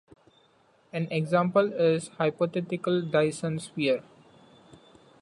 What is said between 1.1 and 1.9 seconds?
example